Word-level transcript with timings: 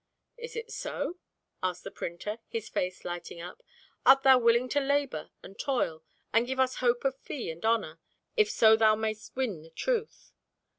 "Is 0.35 0.55
it 0.55 0.71
so?" 0.71 1.19
asked 1.61 1.83
the 1.83 1.91
printer, 1.91 2.39
his 2.47 2.69
face 2.69 3.05
lighting 3.05 3.39
up. 3.39 3.61
"Art 4.03 4.23
thou 4.23 4.39
willing 4.39 4.67
to 4.69 4.79
labour 4.79 5.29
and 5.43 5.59
toil, 5.59 6.01
and 6.33 6.47
give 6.47 6.59
up 6.59 6.73
hope 6.73 7.05
of 7.05 7.19
fee 7.19 7.51
and 7.51 7.63
honour, 7.63 7.99
if 8.35 8.49
so 8.49 8.75
thou 8.75 8.95
mayst 8.95 9.35
win 9.35 9.61
the 9.61 9.69
truth?" 9.69 10.31